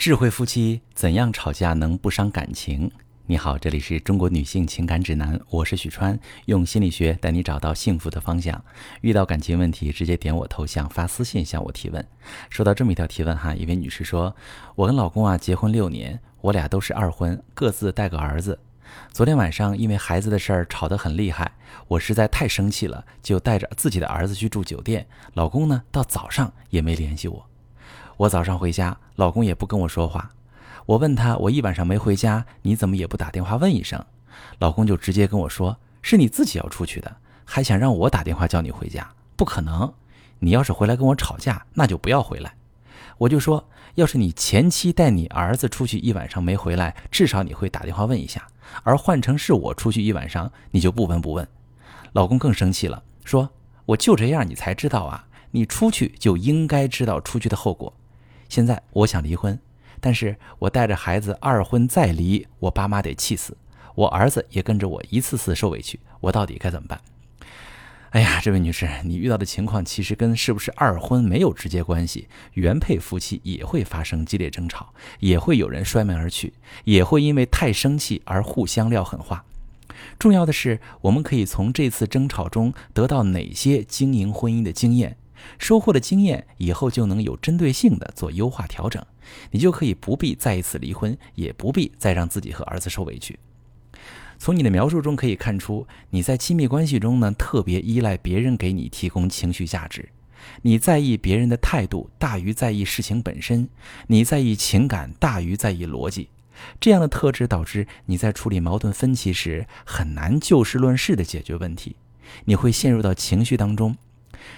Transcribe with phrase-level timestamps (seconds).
[0.00, 2.90] 智慧夫妻怎样吵架能不伤感情？
[3.26, 8.64] 你好，这里是中国女性情感指南，我是许川，用心理学带你找到幸福的方向。
[9.02, 12.02] 遇到感情问题，直接点我头像发私信向我提问。
[12.48, 14.34] 收到这么一条提问哈，一位女士说
[14.74, 18.58] ：“我跟老公啊结婚六年，我俩都是二婚，各自带个儿子。
[19.12, 21.52] 昨天晚上因为孩子的事儿吵得很厉害，
[21.88, 25.06] 我实在太生气了，就带着自己的儿子去住酒店。
[25.34, 27.44] 老公呢，到早上也没联系我。”
[28.20, 30.30] 我早上回家，老公也不跟我说话。
[30.84, 34.04] 我问他，我一晚上没回家，你怎么也不打电话问一声？
[34.58, 39.10] 老公就直接跟我说，是你自己要出去的，还想让我打电话叫你回家？
[39.36, 39.90] 不可能！
[40.38, 42.52] 你要是回来跟我吵架，那就不要回来。
[43.16, 48.46] 我就说，要是你前妻带你儿子出去一晚上没回来，至少你会打电话问一下。
[48.82, 51.48] 而换成是我出去一晚上，你就不闻不问。
[52.12, 53.48] 老公更生气了，说
[53.86, 55.24] 我就这样，你才知道啊？
[55.52, 57.90] 你出去就应该知道出去的后果。
[58.50, 59.58] 现在我想离婚，
[60.00, 63.56] 但是我带着孩子二婚再离，我爸妈得气死，
[63.94, 67.00] 我儿子也跟着我一次次受委屈，我到底该怎么办？
[68.10, 79.44] 哎呀，这位女士，你遇到的情况其实跟是不是二婚没有直接关系，原配夫妻也会发生激烈争吵，也会有人摔门而去，也会因为太生气而互相撂狠话。
[80.18, 85.16] 重要的是，我们可以从这次争吵中得到哪些经营婚姻的经验。
[85.58, 89.04] 收获的经验，以后就能有针对性的做优化调整，
[89.50, 93.38] 你就可以不必再一次离婚，也不必再让自己和儿子受委屈。
[94.38, 100.08] 从你的描述中可以看出，你在亲密关系中呢，特别依赖别人给你提供情绪价值，
[100.62, 103.68] 你在意别人的态度大于在意事情本身，
[104.06, 106.30] 你在意情感大于在意逻辑，
[106.80, 111.96] 这样的特质导致你在处理矛盾分歧时很难就事论事的解决问题，
[112.46, 113.94] 你会陷入到情绪当中。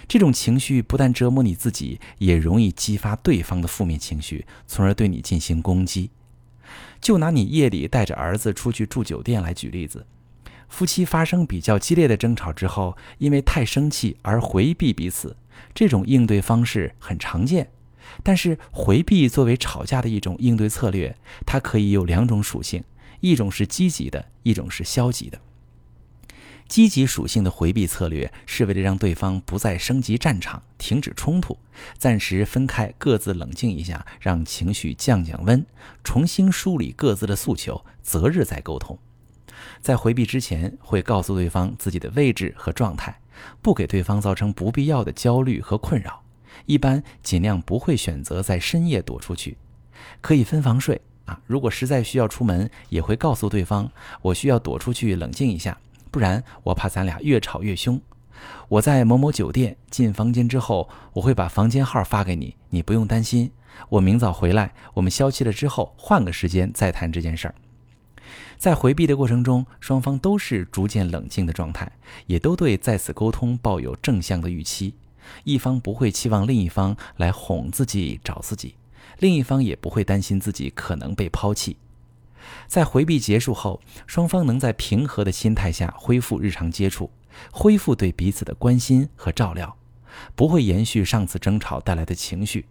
[0.09, 6.11] 这种情绪不但折磨你自己，也容易激发对方的负面情绪，从而对你进行攻击。
[7.01, 10.07] 就拿你夜里带着儿子出去住酒店来举例子，
[10.69, 15.37] 夫妻发生比较激烈的争吵之后，因为太生气而回避彼此，
[15.75, 17.71] 这种应对方式很常见。
[18.23, 22.83] 但是回避作为吵架的一种应对策略，它可以有两种属性：
[23.21, 25.41] 一种是积极的，一种是消极的。
[26.73, 31.59] 积极属性的回避策略是为了让对方不再升级战场，停止冲突，
[31.99, 35.67] 暂时分开，各自冷静一下，让情绪降降温，
[36.03, 38.99] 重新梳理各自的诉求，择日再沟通。
[39.83, 43.21] 在回避之前，会告诉对方自己的位置和状态，
[43.61, 46.23] 不给对方造成不必要的焦虑和困扰。
[46.65, 49.59] 一般尽量不会选择在深夜躲出去，
[50.23, 51.39] 可以分房睡啊。
[51.47, 55.79] 如果实在需要出门，也会告诉对方，我需要躲出去冷静一下。
[56.13, 58.01] 不然我怕咱俩越吵越凶。
[58.69, 63.51] 我在某某酒店进房间之后，我会把房间号发给你，你不用担心。
[63.89, 67.55] 我明早回来，我们消气了之后，换个时间再谈这件事儿。
[68.59, 71.91] 在回避的过程中，双方都是逐渐冷静的状态，
[72.27, 74.95] 也都对再次沟通抱有正向的预期。
[75.45, 78.75] 一方不会期望另一方来哄自己、找自己，
[79.19, 81.77] 另一方也不会担心自己可能被抛弃。
[82.67, 87.11] 在回避结束后，双方能在平和的心态下恢复日常接触，
[87.51, 89.77] 恢复对彼此的关心和照料，
[90.35, 92.67] 不会延续上次争吵带来的情绪。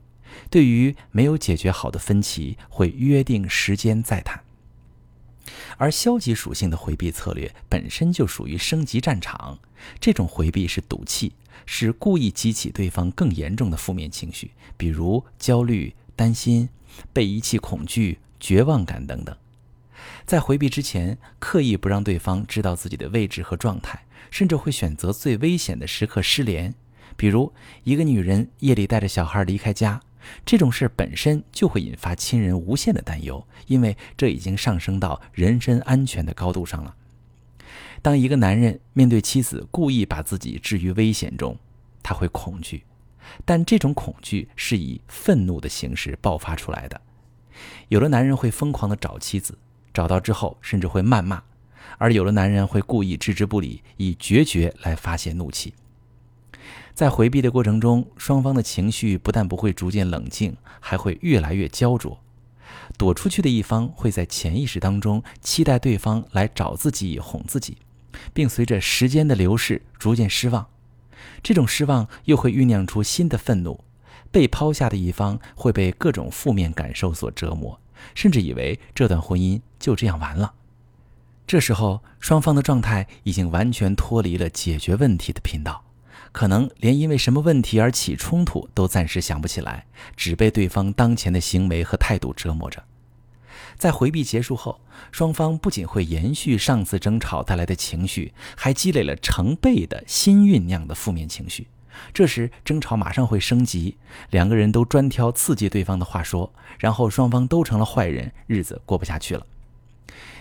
[0.50, 4.42] 对于没有解决好的分歧，会约定时间再谈。
[5.78, 9.59] 而消极属性的回避策略本身就属于升级战场，
[10.00, 11.34] 这种回避是赌气，
[11.66, 16.70] 是故意激起对方更严重的负面情绪，比如焦虑、担心、
[17.12, 19.36] 被遗弃、恐惧、绝望感等等。
[20.25, 26.73] 在回避之前，刻意不让对方知道自己的位置和状态，甚至会选择最危险的时刻失联。
[27.17, 27.53] 比如，
[27.84, 30.01] 一个女人夜里带着小孩离开家，
[30.45, 36.95] 这种事本身就会引发亲人无限的担忧，因为这已经上升到人身安全的高度上了。
[38.01, 41.57] 当一个男人面对妻子故意把自己置于危险中，
[42.01, 42.84] 他会恐惧，
[43.45, 47.00] 但这种恐惧是以愤怒的形式爆发出来的。
[47.90, 49.58] 有的男人会疯狂地找妻子。
[49.93, 51.43] 找到之后，甚至会谩骂，
[51.97, 55.73] 而有的男人会故意置之不理，以决绝来发泄怒气。
[56.93, 62.20] 在回避的过程中，双方的情绪不但不会逐渐冷静，还会越来越焦灼。
[62.97, 67.78] 躲出去的一方会在潜意识当中期待对方来找自己哄自己，
[68.34, 70.67] 并随着时间的流逝逐渐失望。
[71.41, 73.84] 这种失望又会酝酿出新的愤怒。
[74.31, 77.79] 被抛下的一方会被各种负面感受所折磨。
[78.16, 80.53] 甚至以为这段婚姻就这样完了。
[81.45, 85.83] 这时候，双方的状态已经完全脱离了解决问题的频道，
[86.31, 89.85] 可能连因为什么问题而起冲突都暂时想不起来，
[90.16, 92.83] 只被对方当前的行为和态度折磨着。
[93.78, 94.79] 在回避结束后，
[95.11, 101.67] 双方不仅会延续上次争吵带来的情绪，还积累了成倍的新酝酿的负面情绪。
[102.14, 103.97] 这时，争吵马上会升级，
[104.29, 109.46] 两个人都专挑刺激对方的话说，然后双方都成了坏人，日子过不下去了。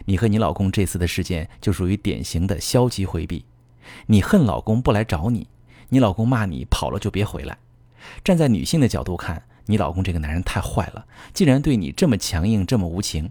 [0.07, 3.45] 你和你老公这次的事件就属于典型的消极回避。
[4.07, 5.47] 你恨老公不来找你，
[5.91, 7.59] 你老公骂你跑了就别回来。
[8.25, 13.31] 站在女性的角度看，你老公这个男人太坏了，竟然对你这么强硬，这么无情。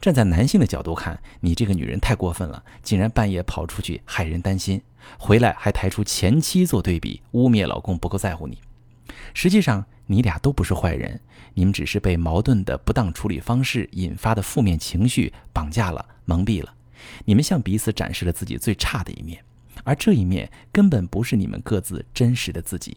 [0.00, 4.80] 站在男性的角度看，你这个女人太过分了，竟然半夜跑出去害人担心，
[5.18, 8.58] 回来还抬出前妻做对比，污蔑老公不够在乎你。
[9.34, 11.20] 实际上，你俩都不是坏人，
[11.54, 16.74] 你们只是被矛盾的不当处理方式引发的负面情绪绑架了、蒙蔽了。
[17.24, 19.42] 你们向彼此展示了自己最差的一面，
[19.84, 22.96] 而这一面根本不是你们各自真实的自己。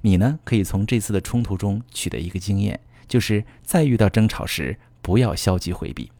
[0.00, 4.78] 你呢，可以从这次的冲突中取得一个经验，就是在遇到争吵时。
[5.04, 6.10] 不要消极回避，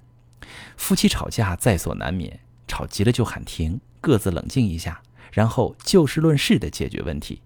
[0.76, 5.00] 夫妻吵架在所难免，吵急了就喊停，各自冷静一下，
[5.32, 7.40] 然后就事论事的解决问题。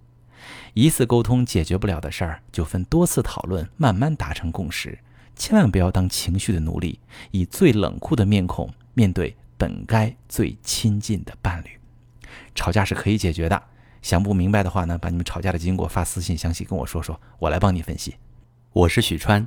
[0.74, 4.98] 一次沟通解决不了的事儿，就分多次讨论，慢慢达成共识。
[5.36, 6.98] 千万不要当情绪的奴隶，
[7.30, 11.70] 以最冷酷的面孔面对本该最亲近的伴侣。
[12.56, 13.62] 吵架是可以解决的，
[14.02, 18.16] 想不明白的话呢，把你们吵架的经过发私信详细跟我说说，我来帮你分析。
[18.72, 19.46] 我是许川。